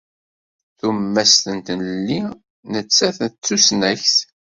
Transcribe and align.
Tumast 0.77 1.43
n 1.55 1.57
tlelli 1.65 2.19
nettat 2.71 3.17
d 3.31 3.35
tusnakt. 3.43 4.15